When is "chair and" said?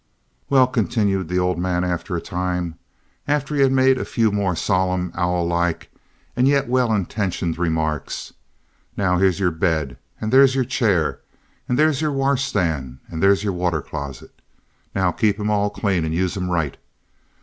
10.65-11.77